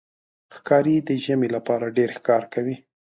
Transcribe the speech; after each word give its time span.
ښکاري 0.55 0.95
د 1.07 1.09
ژمي 1.23 1.49
لپاره 1.55 1.93
ډېر 1.97 2.09
ښکار 2.17 2.43
کوي. 2.53 2.75